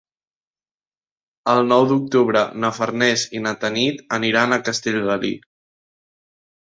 El 1.51 1.61
nou 1.67 1.85
d'octubre 1.91 2.41
na 2.63 2.73
Farners 2.77 3.27
i 3.41 3.43
na 3.49 3.53
Tanit 3.65 4.01
aniran 4.21 4.57
a 4.59 4.63
Castellgalí. 4.71 5.35